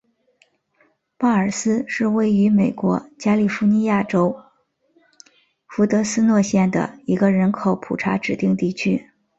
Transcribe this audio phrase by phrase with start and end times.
[1.15, 4.35] 鲍尔斯是位于美国加利福尼亚州
[5.67, 9.11] 弗雷斯诺县的一个人口普查指定地区。